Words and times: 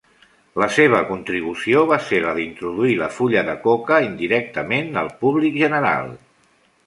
La 0.61 0.67
seva 0.77 1.01
contribució 1.09 1.83
va 1.91 1.99
ser 2.05 2.21
la 2.23 2.31
d'introduir 2.37 2.95
la 3.01 3.11
fulla 3.19 3.45
de 3.49 3.55
coca 3.67 4.01
indirectament 4.07 4.89
al 5.03 5.15
públic 5.23 5.61
general. 5.67 6.11